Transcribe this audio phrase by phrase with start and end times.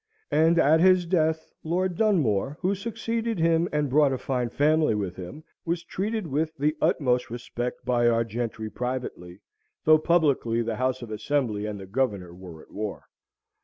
[0.31, 5.15] And at his death, Lord Dunmore, who succeeded him, and brought a fine family with
[5.15, 9.41] him, was treated with the utmost respect by our gentry privately,
[9.85, 13.03] though publicly the House of Assembly and the Governor were at war.